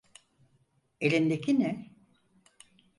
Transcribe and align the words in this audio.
Elindeki 1.01 1.59
ne? 1.59 1.91